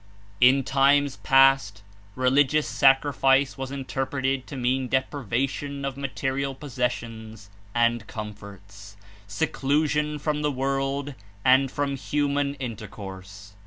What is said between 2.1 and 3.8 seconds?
religious sacrifice was